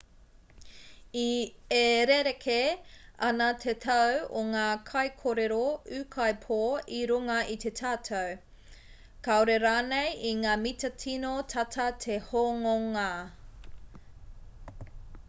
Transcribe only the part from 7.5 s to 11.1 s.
i te tatau kāore rānei i ngā mita